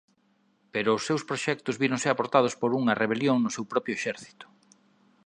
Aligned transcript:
Pero 0.73 0.89
os 0.97 1.05
seus 1.07 1.25
proxectos 1.29 1.79
víronse 1.81 2.07
abortados 2.09 2.53
por 2.61 2.71
unha 2.79 2.97
rebelión 3.01 3.37
no 3.39 3.53
seu 3.55 3.65
propio 3.73 3.93
exército. 3.97 4.45